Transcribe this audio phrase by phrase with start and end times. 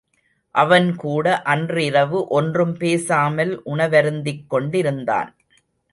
[0.55, 5.31] அவன்கூட அன்றிரவு ஒன்றும் பேசாமல் உணவருந்திக்கொண்டிருந்தான்.